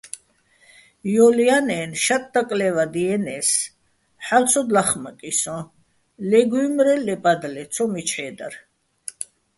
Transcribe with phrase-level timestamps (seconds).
[1.13, 3.49] ჲოლ ჲანაჲნო̆ შატ დაკლე́ვადიენე́ს,
[4.25, 5.57] ჰ̦ალო̆ ცო ლახმაკი სოჼ,
[6.29, 8.53] ლე გუჲმრე, ლე პადლე- ცომიჩე́ დარ.